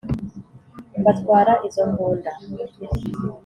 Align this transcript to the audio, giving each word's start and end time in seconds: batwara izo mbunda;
batwara 1.05 1.53
izo 1.67 1.83
mbunda; 1.91 2.31